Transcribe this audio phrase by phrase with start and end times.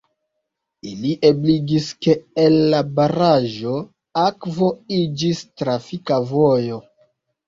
[0.91, 3.73] Ili ebligis, ke el la baraĵo
[4.21, 6.81] akvo iĝis trafika vojo.